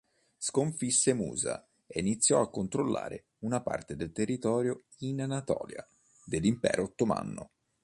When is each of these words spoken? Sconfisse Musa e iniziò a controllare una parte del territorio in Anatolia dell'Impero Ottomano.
Sconfisse 0.37 1.13
Musa 1.13 1.63
e 1.85 1.99
iniziò 1.99 2.41
a 2.41 2.49
controllare 2.49 3.25
una 3.41 3.61
parte 3.61 3.95
del 3.95 4.11
territorio 4.11 4.85
in 5.01 5.21
Anatolia 5.21 5.87
dell'Impero 6.25 6.85
Ottomano. 6.85 7.51